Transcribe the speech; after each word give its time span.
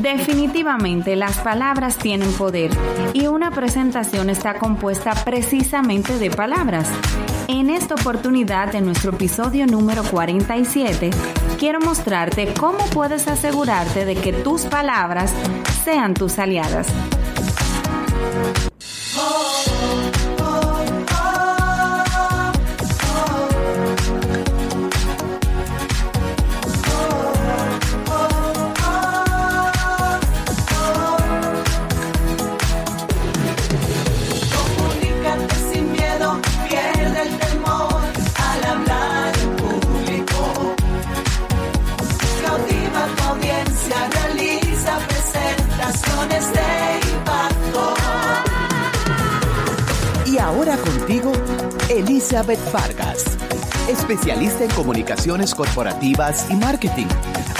Definitivamente 0.00 1.16
las 1.16 1.38
palabras 1.38 1.96
tienen 1.96 2.32
poder 2.34 2.70
y 3.14 3.26
una 3.26 3.50
presentación 3.50 4.30
está 4.30 4.54
compuesta 4.54 5.12
precisamente 5.24 6.20
de 6.20 6.30
palabras. 6.30 6.88
En 7.48 7.68
esta 7.68 7.96
oportunidad 7.96 8.70
de 8.70 8.80
nuestro 8.80 9.10
episodio 9.10 9.66
número 9.66 10.04
47, 10.04 11.10
quiero 11.58 11.80
mostrarte 11.80 12.54
cómo 12.54 12.78
puedes 12.94 13.26
asegurarte 13.26 14.04
de 14.04 14.14
que 14.14 14.32
tus 14.32 14.66
palabras 14.66 15.32
sean 15.84 16.14
tus 16.14 16.38
aliadas. 16.38 16.86
Contigo, 50.38 51.32
Elizabeth 51.90 52.60
Vargas, 52.72 53.24
especialista 53.88 54.64
en 54.64 54.70
comunicaciones 54.70 55.52
corporativas 55.54 56.48
y 56.50 56.54
marketing, 56.54 57.06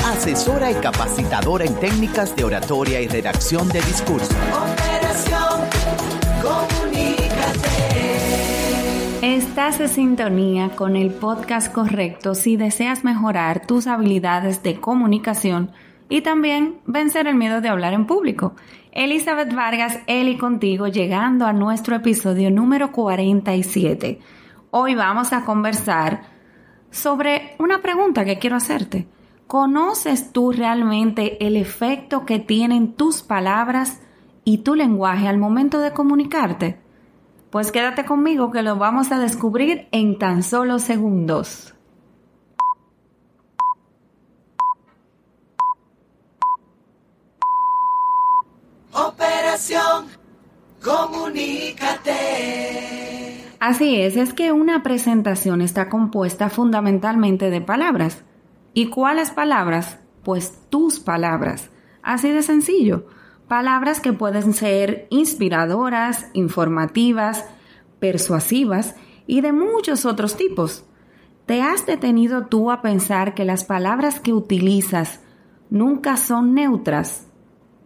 asesora 0.06 0.70
y 0.70 0.74
capacitadora 0.74 1.64
en 1.64 1.74
técnicas 1.80 2.36
de 2.36 2.44
oratoria 2.44 3.00
y 3.00 3.08
redacción 3.08 3.68
de 3.68 3.80
discurso. 3.82 4.32
Operación 4.52 5.60
Comunícate. 6.40 7.26
Estás 9.22 9.80
en 9.80 9.88
sintonía 9.88 10.70
con 10.76 10.94
el 10.94 11.10
podcast 11.10 11.72
correcto 11.72 12.36
si 12.36 12.56
deseas 12.56 13.02
mejorar 13.02 13.66
tus 13.66 13.88
habilidades 13.88 14.62
de 14.62 14.80
comunicación 14.80 15.72
y 16.08 16.22
también 16.22 16.80
vencer 16.86 17.26
el 17.26 17.34
miedo 17.34 17.60
de 17.60 17.68
hablar 17.68 17.92
en 17.92 18.06
público. 18.06 18.54
Elizabeth 18.92 19.54
Vargas, 19.54 20.00
Eli 20.06 20.38
contigo, 20.38 20.88
llegando 20.88 21.46
a 21.46 21.52
nuestro 21.52 21.96
episodio 21.96 22.50
número 22.50 22.92
47. 22.92 24.18
Hoy 24.70 24.94
vamos 24.94 25.32
a 25.32 25.44
conversar 25.44 26.22
sobre 26.90 27.54
una 27.58 27.80
pregunta 27.82 28.24
que 28.24 28.38
quiero 28.38 28.56
hacerte. 28.56 29.06
¿Conoces 29.46 30.32
tú 30.32 30.52
realmente 30.52 31.46
el 31.46 31.56
efecto 31.56 32.26
que 32.26 32.38
tienen 32.38 32.92
tus 32.94 33.22
palabras 33.22 34.00
y 34.44 34.58
tu 34.58 34.74
lenguaje 34.74 35.26
al 35.26 35.38
momento 35.38 35.78
de 35.78 35.92
comunicarte? 35.92 36.78
Pues 37.50 37.72
quédate 37.72 38.04
conmigo 38.04 38.50
que 38.50 38.62
lo 38.62 38.76
vamos 38.76 39.10
a 39.10 39.18
descubrir 39.18 39.88
en 39.90 40.18
tan 40.18 40.42
solo 40.42 40.78
segundos. 40.78 41.74
Operación 48.92 50.06
Comunícate. 50.82 52.14
Así 53.60 54.00
es, 54.00 54.16
es 54.16 54.32
que 54.32 54.52
una 54.52 54.82
presentación 54.82 55.60
está 55.60 55.88
compuesta 55.88 56.48
fundamentalmente 56.48 57.50
de 57.50 57.60
palabras. 57.60 58.22
¿Y 58.72 58.86
cuáles 58.86 59.30
palabras? 59.30 59.98
Pues 60.22 60.52
tus 60.70 61.00
palabras. 61.00 61.70
Así 62.02 62.30
de 62.30 62.42
sencillo. 62.42 63.06
Palabras 63.48 64.00
que 64.00 64.12
pueden 64.12 64.52
ser 64.52 65.06
inspiradoras, 65.10 66.28
informativas, 66.34 67.46
persuasivas 67.98 68.94
y 69.26 69.40
de 69.40 69.52
muchos 69.52 70.06
otros 70.06 70.36
tipos. 70.36 70.84
¿Te 71.46 71.62
has 71.62 71.86
detenido 71.86 72.46
tú 72.46 72.70
a 72.70 72.82
pensar 72.82 73.34
que 73.34 73.44
las 73.44 73.64
palabras 73.64 74.20
que 74.20 74.32
utilizas 74.32 75.20
nunca 75.70 76.16
son 76.16 76.54
neutras? 76.54 77.27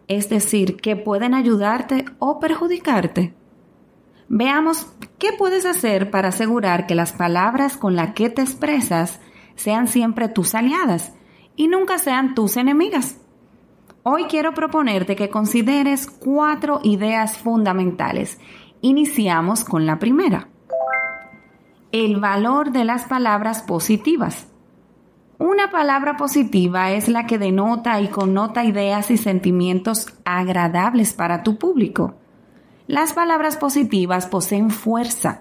Es 0.09 0.29
decir, 0.29 0.77
que 0.77 0.97
pueden 0.97 1.35
ayudarte 1.35 2.05
o 2.19 2.39
perjudicarte. 2.41 3.35
Veamos 4.29 4.87
qué 5.19 5.33
puedes 5.37 5.67
hacer 5.67 6.11
para 6.11 6.29
asegurar 6.29 6.87
que 6.87 6.95
las 6.95 7.13
palabras 7.13 7.77
con 7.77 7.97
las 7.97 8.15
que 8.15 8.31
te 8.31 8.43
expresas 8.43 9.21
sean 9.57 9.89
siempre 9.89 10.29
tus 10.29 10.55
aliadas 10.55 11.13
y 11.57 11.69
nunca 11.69 11.99
sean 11.99 12.35
tus 12.35 12.57
enemigas. 12.57 13.19
Hoy 14.05 14.25
quiero 14.25 14.53
proponerte 14.53 15.15
que 15.15 15.29
consideres 15.29 16.09
cuatro 16.11 16.81
ideas 16.83 17.39
fundamentales. 17.39 18.41
Iniciamos 18.81 19.65
con 19.65 19.87
la 19.87 19.99
primera. 19.99 20.49
El 21.93 22.19
valor 22.19 22.73
de 22.73 22.85
las 22.85 23.05
palabras 23.05 23.63
positivas. 23.63 24.49
Una 25.43 25.73
palabra 25.73 26.17
positiva 26.17 26.93
es 26.93 27.09
la 27.09 27.27
que 27.27 27.37
denota 27.37 28.01
y 28.01 28.07
connota 28.07 28.65
ideas 28.65 29.11
y 29.11 29.17
sentimientos 29.17 30.07
agradables 30.25 31.15
para 31.15 31.43
tu 31.43 31.59
público. 31.59 32.15
Las 32.87 33.13
palabras 33.13 33.57
positivas 33.57 34.27
poseen 34.27 34.71
fuerza 34.71 35.41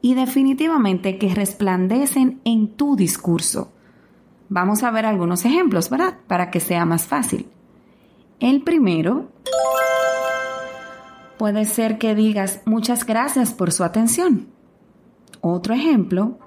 y 0.00 0.14
definitivamente 0.14 1.18
que 1.18 1.34
resplandecen 1.34 2.42
en 2.44 2.76
tu 2.76 2.94
discurso. 2.94 3.72
Vamos 4.50 4.84
a 4.84 4.92
ver 4.92 5.04
algunos 5.04 5.44
ejemplos, 5.44 5.90
¿verdad? 5.90 6.14
Para 6.28 6.52
que 6.52 6.60
sea 6.60 6.84
más 6.84 7.02
fácil. 7.02 7.48
El 8.38 8.62
primero 8.62 9.30
puede 11.38 11.64
ser 11.64 11.98
que 11.98 12.14
digas 12.14 12.60
muchas 12.66 13.04
gracias 13.04 13.52
por 13.52 13.72
su 13.72 13.82
atención. 13.82 14.46
Otro 15.40 15.74
ejemplo 15.74 16.38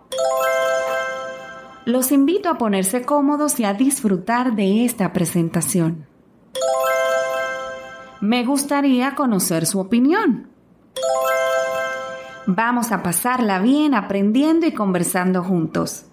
los 1.88 2.12
invito 2.12 2.50
a 2.50 2.58
ponerse 2.58 3.04
cómodos 3.04 3.62
y 3.62 3.64
a 3.64 3.74
disfrutar 3.74 4.58
de 4.58 4.84
esta 4.84 5.14
presentación. 5.14 6.06
Me 8.20 8.44
gustaría 8.44 9.16
conocer 9.16 9.66
su 9.66 9.80
opinión. 9.80 10.50
Vamos 12.46 12.92
a 12.92 13.04
pasarla 13.04 13.60
bien 13.60 13.94
aprendiendo 13.94 14.66
y 14.66 14.74
conversando 14.74 15.46
juntos. 15.46 16.08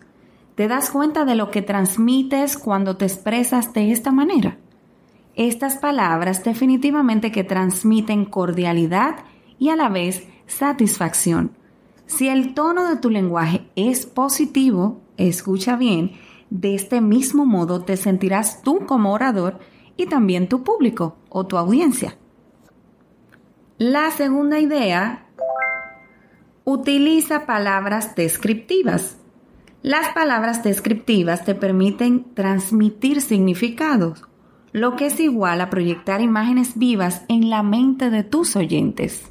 ¿Te 0.54 0.68
das 0.68 0.90
cuenta 0.90 1.24
de 1.24 1.34
lo 1.34 1.50
que 1.50 1.60
transmites 1.60 2.56
cuando 2.56 2.96
te 2.96 3.06
expresas 3.06 3.72
de 3.72 3.90
esta 3.90 4.12
manera? 4.12 4.58
Estas 5.34 5.78
palabras 5.78 6.44
definitivamente 6.44 7.32
que 7.32 7.42
transmiten 7.42 8.26
cordialidad 8.26 9.24
y 9.58 9.70
a 9.70 9.76
la 9.76 9.88
vez 9.88 10.24
satisfacción. 10.46 11.58
Si 12.06 12.28
el 12.28 12.54
tono 12.54 12.88
de 12.88 12.94
tu 12.94 13.10
lenguaje 13.10 13.68
es 13.74 14.06
positivo, 14.06 15.03
Escucha 15.16 15.76
bien, 15.76 16.12
de 16.50 16.74
este 16.74 17.00
mismo 17.00 17.46
modo 17.46 17.82
te 17.82 17.96
sentirás 17.96 18.62
tú 18.62 18.86
como 18.86 19.12
orador 19.12 19.58
y 19.96 20.06
también 20.06 20.48
tu 20.48 20.62
público 20.64 21.16
o 21.28 21.46
tu 21.46 21.56
audiencia. 21.56 22.16
La 23.78 24.10
segunda 24.10 24.60
idea, 24.60 25.26
utiliza 26.64 27.46
palabras 27.46 28.14
descriptivas. 28.14 29.18
Las 29.82 30.14
palabras 30.14 30.62
descriptivas 30.62 31.44
te 31.44 31.54
permiten 31.54 32.34
transmitir 32.34 33.20
significados, 33.20 34.22
lo 34.72 34.96
que 34.96 35.06
es 35.06 35.20
igual 35.20 35.60
a 35.60 35.70
proyectar 35.70 36.20
imágenes 36.20 36.78
vivas 36.78 37.24
en 37.28 37.50
la 37.50 37.62
mente 37.62 38.10
de 38.10 38.22
tus 38.24 38.56
oyentes. 38.56 39.24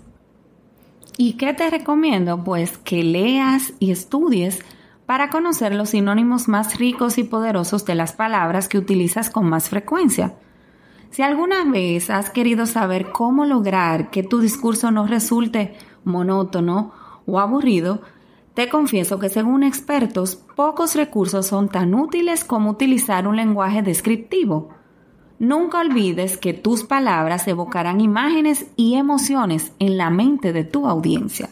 ¿Y 1.17 1.33
qué 1.33 1.53
te 1.53 1.69
recomiendo? 1.69 2.43
Pues 2.43 2.77
que 2.77 3.03
leas 3.03 3.73
y 3.79 3.91
estudies 3.91 4.59
para 5.05 5.29
conocer 5.29 5.75
los 5.75 5.89
sinónimos 5.89 6.47
más 6.47 6.77
ricos 6.77 7.17
y 7.17 7.23
poderosos 7.23 7.85
de 7.85 7.95
las 7.95 8.13
palabras 8.13 8.67
que 8.67 8.77
utilizas 8.77 9.29
con 9.29 9.49
más 9.49 9.69
frecuencia. 9.69 10.35
Si 11.09 11.21
alguna 11.21 11.63
vez 11.65 12.09
has 12.09 12.29
querido 12.29 12.65
saber 12.65 13.11
cómo 13.11 13.45
lograr 13.45 14.09
que 14.09 14.23
tu 14.23 14.39
discurso 14.39 14.91
no 14.91 15.05
resulte 15.05 15.75
monótono 16.03 16.91
o 17.25 17.39
aburrido, 17.39 18.01
te 18.53 18.69
confieso 18.69 19.19
que 19.19 19.29
según 19.29 19.63
expertos, 19.63 20.35
pocos 20.35 20.95
recursos 20.95 21.47
son 21.47 21.69
tan 21.69 21.93
útiles 21.93 22.43
como 22.43 22.71
utilizar 22.71 23.27
un 23.27 23.35
lenguaje 23.35 23.81
descriptivo. 23.81 24.69
Nunca 25.39 25.79
olvides 25.79 26.37
que 26.37 26.53
tus 26.53 26.83
palabras 26.83 27.47
evocarán 27.47 27.99
imágenes 27.99 28.67
y 28.75 28.95
emociones 28.95 29.73
en 29.79 29.97
la 29.97 30.09
mente 30.09 30.53
de 30.53 30.63
tu 30.63 30.87
audiencia. 30.87 31.49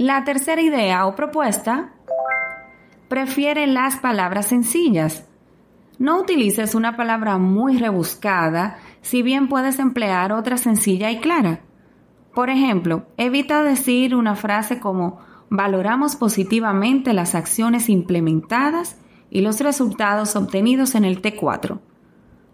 La 0.00 0.24
tercera 0.24 0.62
idea 0.62 1.04
o 1.04 1.14
propuesta 1.14 1.90
prefiere 3.08 3.66
las 3.66 3.96
palabras 3.96 4.46
sencillas. 4.46 5.28
No 5.98 6.18
utilices 6.20 6.74
una 6.74 6.96
palabra 6.96 7.36
muy 7.36 7.76
rebuscada, 7.76 8.78
si 9.02 9.20
bien 9.20 9.50
puedes 9.50 9.78
emplear 9.78 10.32
otra 10.32 10.56
sencilla 10.56 11.10
y 11.10 11.18
clara. 11.18 11.60
Por 12.34 12.48
ejemplo, 12.48 13.08
evita 13.18 13.62
decir 13.62 14.14
una 14.14 14.36
frase 14.36 14.80
como 14.80 15.18
valoramos 15.50 16.16
positivamente 16.16 17.12
las 17.12 17.34
acciones 17.34 17.90
implementadas 17.90 18.96
y 19.28 19.42
los 19.42 19.60
resultados 19.60 20.34
obtenidos 20.34 20.94
en 20.94 21.04
el 21.04 21.20
T4. 21.20 21.78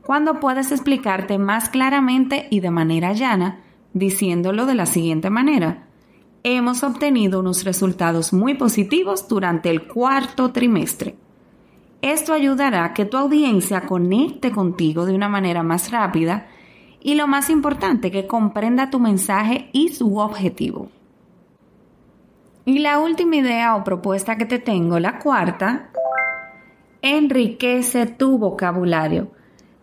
cuando 0.05 0.41
puedes 0.41 0.73
explicarte 0.73 1.39
más 1.39 1.69
claramente 1.69 2.49
y 2.51 2.59
de 2.59 2.73
manera 2.73 3.13
llana, 3.13 3.61
diciéndolo 3.93 4.67
de 4.67 4.75
la 4.75 4.87
siguiente 4.87 5.31
manera. 5.31 5.86
Hemos 6.49 6.85
obtenido 6.85 7.41
unos 7.41 7.65
resultados 7.65 8.33
muy 8.33 8.55
positivos 8.55 9.27
durante 9.27 9.69
el 9.69 9.89
cuarto 9.89 10.53
trimestre. 10.53 11.17
Esto 12.03 12.33
ayudará 12.33 12.85
a 12.85 12.95
que 12.95 13.05
tu 13.05 13.17
audiencia 13.17 13.81
conecte 13.81 14.53
contigo 14.53 15.07
de 15.07 15.15
una 15.17 15.29
manera 15.29 15.65
más 15.65 15.91
rápida 15.91 16.47
y 17.03 17.17
lo 17.17 17.27
más 17.27 17.51
importante, 17.51 18.13
que 18.13 18.29
comprenda 18.29 18.91
tu 18.91 19.01
mensaje 19.01 19.71
y 19.73 19.89
su 19.89 20.19
objetivo. 20.19 20.89
Y 22.65 22.79
la 22.79 23.01
última 23.01 23.35
idea 23.35 23.75
o 23.75 23.83
propuesta 23.83 24.39
que 24.39 24.47
te 24.47 24.61
tengo, 24.61 25.01
la 25.01 25.19
cuarta, 25.19 25.91
enriquece 27.03 28.07
tu 28.07 28.39
vocabulario. 28.39 29.33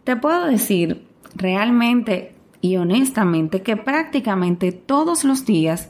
Te 0.05 0.15
puedo 0.15 0.45
decir 0.45 1.05
realmente 1.35 2.35
y 2.61 2.77
honestamente 2.77 3.61
que 3.63 3.75
prácticamente 3.75 4.71
todos 4.71 5.25
los 5.25 5.45
días 5.45 5.89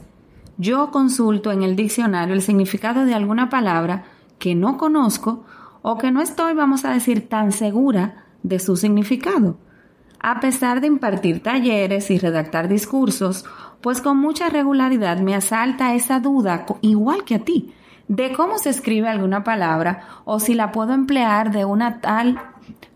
yo 0.56 0.90
consulto 0.90 1.52
en 1.52 1.62
el 1.62 1.76
diccionario 1.76 2.34
el 2.34 2.42
significado 2.42 3.04
de 3.04 3.14
alguna 3.14 3.48
palabra 3.48 4.04
que 4.38 4.54
no 4.54 4.76
conozco 4.76 5.44
o 5.82 5.98
que 5.98 6.10
no 6.10 6.20
estoy, 6.20 6.54
vamos 6.54 6.84
a 6.84 6.92
decir, 6.92 7.28
tan 7.28 7.52
segura 7.52 8.24
de 8.42 8.58
su 8.58 8.76
significado. 8.76 9.58
A 10.20 10.40
pesar 10.40 10.80
de 10.80 10.86
impartir 10.86 11.42
talleres 11.42 12.10
y 12.10 12.18
redactar 12.18 12.68
discursos, 12.68 13.44
pues 13.80 14.00
con 14.00 14.16
mucha 14.16 14.48
regularidad 14.48 15.18
me 15.18 15.34
asalta 15.34 15.94
esa 15.94 16.20
duda, 16.20 16.64
igual 16.80 17.24
que 17.24 17.34
a 17.34 17.38
ti, 17.40 17.74
de 18.08 18.32
cómo 18.32 18.58
se 18.58 18.70
escribe 18.70 19.08
alguna 19.08 19.44
palabra 19.44 20.08
o 20.24 20.40
si 20.40 20.54
la 20.54 20.72
puedo 20.72 20.94
emplear 20.94 21.52
de 21.52 21.64
una 21.64 22.00
tal 22.00 22.40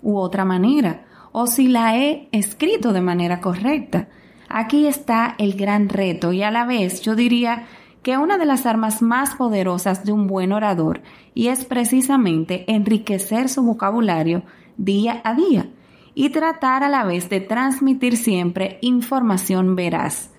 u 0.02 0.16
otra 0.16 0.44
manera 0.44 1.04
o 1.32 1.46
si 1.46 1.68
la 1.68 1.96
he 1.96 2.28
escrito 2.32 2.92
de 2.92 3.00
manera 3.00 3.40
correcta. 3.40 4.08
Aquí 4.48 4.86
está 4.86 5.34
el 5.38 5.54
gran 5.54 5.88
reto 5.88 6.32
y 6.32 6.42
a 6.42 6.50
la 6.50 6.64
vez 6.64 7.02
yo 7.02 7.14
diría 7.14 7.66
que 8.02 8.16
una 8.16 8.38
de 8.38 8.46
las 8.46 8.64
armas 8.64 9.02
más 9.02 9.34
poderosas 9.34 10.04
de 10.04 10.12
un 10.12 10.26
buen 10.26 10.52
orador 10.52 11.02
y 11.34 11.48
es 11.48 11.64
precisamente 11.64 12.64
enriquecer 12.72 13.48
su 13.48 13.62
vocabulario 13.62 14.42
día 14.78 15.20
a 15.24 15.34
día 15.34 15.68
y 16.14 16.30
tratar 16.30 16.82
a 16.82 16.88
la 16.88 17.04
vez 17.04 17.28
de 17.28 17.40
transmitir 17.40 18.16
siempre 18.16 18.78
información 18.80 19.76
veraz. 19.76 20.30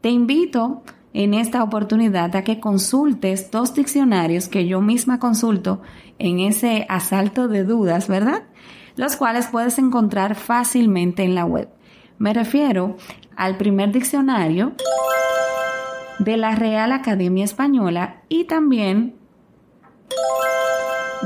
Te 0.00 0.10
invito 0.10 0.82
en 1.12 1.34
esta 1.34 1.62
oportunidad 1.62 2.34
a 2.36 2.42
que 2.42 2.60
consultes 2.60 3.50
dos 3.50 3.74
diccionarios 3.74 4.48
que 4.48 4.66
yo 4.66 4.80
misma 4.80 5.18
consulto 5.18 5.82
en 6.18 6.40
ese 6.40 6.86
asalto 6.88 7.48
de 7.48 7.64
dudas, 7.64 8.08
¿verdad? 8.08 8.42
Los 8.96 9.16
cuales 9.16 9.46
puedes 9.46 9.78
encontrar 9.78 10.34
fácilmente 10.34 11.22
en 11.22 11.34
la 11.34 11.44
web. 11.44 11.68
Me 12.18 12.32
refiero 12.32 12.96
al 13.36 13.56
primer 13.56 13.92
diccionario 13.92 14.72
de 16.18 16.36
la 16.36 16.54
Real 16.54 16.92
Academia 16.92 17.44
Española 17.44 18.22
y 18.28 18.44
también 18.44 19.16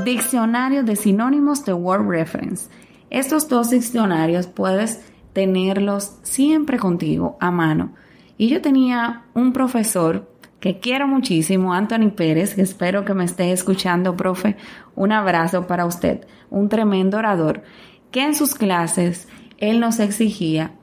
Diccionario 0.03 0.83
de 0.83 0.95
Sinónimos 0.95 1.65
de 1.65 1.73
Word 1.73 2.07
Reference. 2.07 2.69
Estos 3.09 3.49
dos 3.49 3.69
diccionarios 3.69 4.47
puedes 4.47 5.05
tenerlos 5.33 6.15
siempre 6.23 6.79
contigo 6.79 7.37
a 7.39 7.51
mano. 7.51 7.93
Y 8.37 8.47
yo 8.47 8.61
tenía 8.61 9.25
un 9.33 9.51
profesor 9.51 10.31
que 10.59 10.79
quiero 10.79 11.07
muchísimo, 11.07 11.73
Anthony 11.73 12.11
Pérez, 12.15 12.55
que 12.55 12.61
espero 12.61 13.05
que 13.05 13.13
me 13.13 13.25
esté 13.25 13.51
escuchando, 13.51 14.15
profe. 14.15 14.57
Un 14.95 15.11
abrazo 15.11 15.67
para 15.67 15.85
usted, 15.85 16.25
un 16.49 16.69
tremendo 16.69 17.17
orador, 17.17 17.63
que 18.11 18.23
en 18.23 18.35
sus 18.35 18.55
clases 18.55 19.27
él 19.57 19.79
nos 19.79 19.99
exigía 19.99 20.73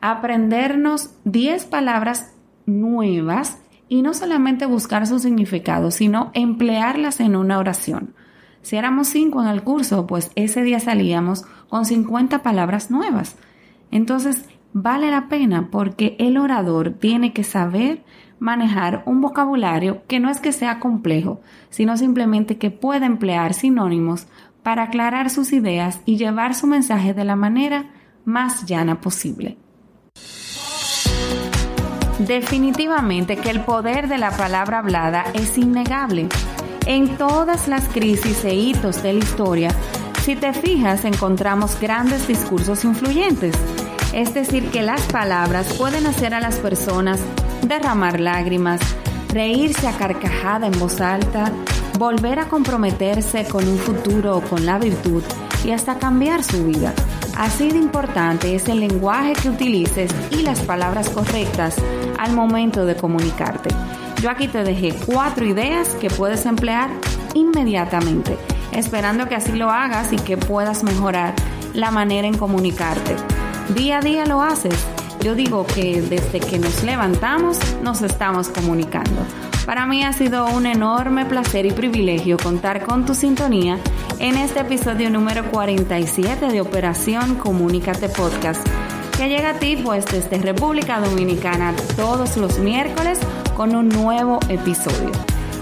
aprendernos 0.00 1.10
10 1.24 1.66
palabras 1.66 2.32
nuevas 2.66 3.58
y 3.88 4.02
no 4.02 4.14
solamente 4.14 4.66
buscar 4.66 5.06
su 5.06 5.18
significado, 5.18 5.90
sino 5.90 6.30
emplearlas 6.34 7.20
en 7.20 7.36
una 7.36 7.58
oración. 7.58 8.14
Si 8.62 8.76
éramos 8.76 9.08
cinco 9.08 9.42
en 9.42 9.48
el 9.48 9.62
curso, 9.62 10.06
pues 10.06 10.30
ese 10.34 10.62
día 10.62 10.80
salíamos 10.80 11.44
con 11.68 11.84
50 11.84 12.42
palabras 12.42 12.90
nuevas. 12.90 13.36
Entonces, 13.90 14.44
vale 14.72 15.10
la 15.10 15.28
pena 15.28 15.68
porque 15.70 16.14
el 16.18 16.36
orador 16.36 16.92
tiene 16.92 17.32
que 17.32 17.42
saber 17.42 18.04
manejar 18.38 19.02
un 19.06 19.20
vocabulario 19.20 20.02
que 20.06 20.20
no 20.20 20.30
es 20.30 20.40
que 20.40 20.52
sea 20.52 20.78
complejo, 20.78 21.40
sino 21.68 21.96
simplemente 21.96 22.58
que 22.58 22.70
pueda 22.70 23.06
emplear 23.06 23.54
sinónimos 23.54 24.26
para 24.62 24.84
aclarar 24.84 25.30
sus 25.30 25.52
ideas 25.52 26.00
y 26.04 26.16
llevar 26.16 26.54
su 26.54 26.66
mensaje 26.66 27.14
de 27.14 27.24
la 27.24 27.36
manera 27.36 27.90
más 28.24 28.66
llana 28.66 29.00
posible. 29.00 29.56
Definitivamente 32.26 33.36
que 33.36 33.50
el 33.50 33.62
poder 33.62 34.06
de 34.06 34.18
la 34.18 34.30
palabra 34.30 34.78
hablada 34.78 35.24
es 35.32 35.56
innegable 35.56 36.28
en 36.86 37.16
todas 37.16 37.66
las 37.66 37.88
crisis 37.88 38.44
e 38.44 38.54
hitos 38.54 39.02
de 39.02 39.14
la 39.14 39.18
historia, 39.20 39.70
si 40.22 40.36
te 40.36 40.52
fijas, 40.52 41.04
encontramos 41.04 41.80
grandes 41.80 42.28
discursos 42.28 42.84
influyentes. 42.84 43.54
Es 44.12 44.34
decir, 44.34 44.70
que 44.70 44.82
las 44.82 45.00
palabras 45.02 45.72
pueden 45.74 46.06
hacer 46.06 46.34
a 46.34 46.40
las 46.40 46.56
personas 46.56 47.20
derramar 47.62 48.20
lágrimas, 48.20 48.80
reírse 49.28 49.88
a 49.88 49.96
carcajada 49.96 50.66
en 50.66 50.78
voz 50.78 51.00
alta, 51.00 51.50
volver 51.98 52.38
a 52.38 52.48
comprometerse 52.48 53.46
con 53.46 53.66
un 53.66 53.78
futuro 53.78 54.36
o 54.36 54.40
con 54.42 54.66
la 54.66 54.78
virtud 54.78 55.22
y 55.64 55.72
hasta 55.72 55.98
cambiar 55.98 56.42
su 56.42 56.64
vida. 56.64 56.94
Así 57.36 57.70
de 57.70 57.78
importante 57.78 58.54
es 58.54 58.68
el 58.68 58.80
lenguaje 58.80 59.32
que 59.32 59.48
utilices 59.48 60.10
y 60.30 60.42
las 60.42 60.60
palabras 60.60 61.08
correctas 61.08 61.76
al 62.18 62.32
momento 62.32 62.84
de 62.84 62.96
comunicarte. 62.96 63.70
Yo 64.20 64.30
aquí 64.30 64.48
te 64.48 64.62
dejé 64.62 64.94
cuatro 65.06 65.46
ideas 65.46 65.88
que 66.00 66.10
puedes 66.10 66.44
emplear 66.44 66.90
inmediatamente, 67.34 68.36
esperando 68.72 69.26
que 69.28 69.36
así 69.36 69.52
lo 69.52 69.70
hagas 69.70 70.12
y 70.12 70.16
que 70.16 70.36
puedas 70.36 70.84
mejorar 70.84 71.34
la 71.72 71.90
manera 71.90 72.28
en 72.28 72.36
comunicarte. 72.36 73.16
Día 73.74 73.98
a 73.98 74.00
día 74.00 74.26
lo 74.26 74.42
haces. 74.42 74.74
Yo 75.20 75.34
digo 75.34 75.66
que 75.66 76.02
desde 76.02 76.40
que 76.40 76.58
nos 76.58 76.82
levantamos 76.82 77.58
nos 77.82 78.02
estamos 78.02 78.48
comunicando. 78.48 79.24
Para 79.70 79.86
mí 79.86 80.02
ha 80.02 80.12
sido 80.12 80.48
un 80.48 80.66
enorme 80.66 81.26
placer 81.26 81.64
y 81.64 81.70
privilegio 81.70 82.36
contar 82.38 82.84
con 82.84 83.06
tu 83.06 83.14
sintonía 83.14 83.78
en 84.18 84.36
este 84.36 84.58
episodio 84.58 85.10
número 85.10 85.48
47 85.48 86.48
de 86.48 86.60
Operación 86.60 87.36
Comunícate 87.36 88.08
Podcast, 88.08 88.66
que 89.16 89.28
llega 89.28 89.50
a 89.50 89.58
ti 89.60 89.76
pues 89.76 90.06
desde 90.06 90.38
República 90.38 90.98
Dominicana 90.98 91.72
todos 91.94 92.36
los 92.36 92.58
miércoles 92.58 93.20
con 93.56 93.76
un 93.76 93.88
nuevo 93.88 94.40
episodio. 94.48 95.12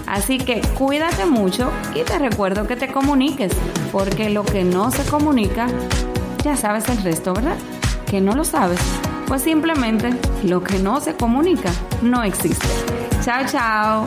Así 0.07 0.39
que 0.39 0.61
cuídate 0.75 1.27
mucho 1.27 1.71
y 1.93 2.01
te 2.01 2.17
recuerdo 2.17 2.65
que 2.65 2.75
te 2.75 2.91
comuniques, 2.91 3.51
porque 3.91 4.31
lo 4.31 4.43
que 4.43 4.63
no 4.63 4.89
se 4.89 5.05
comunica, 5.05 5.67
ya 6.43 6.55
sabes 6.55 6.89
el 6.89 6.97
resto, 7.03 7.35
¿verdad? 7.35 7.57
Que 8.07 8.21
no 8.21 8.33
lo 8.33 8.43
sabes, 8.43 8.79
pues 9.27 9.43
simplemente 9.43 10.09
lo 10.43 10.63
que 10.63 10.79
no 10.79 10.99
se 10.99 11.13
comunica 11.13 11.69
no 12.01 12.23
existe. 12.23 12.65
Tchau, 13.21 13.43
tchau! 13.45 14.05